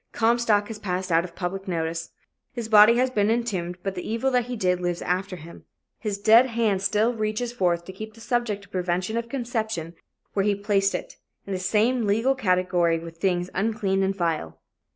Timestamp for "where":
10.33-10.43